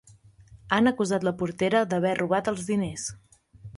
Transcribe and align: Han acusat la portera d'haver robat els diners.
Han 0.77 0.91
acusat 0.91 1.27
la 1.27 1.33
portera 1.41 1.83
d'haver 1.91 2.17
robat 2.21 2.51
els 2.53 2.65
diners. 2.71 3.05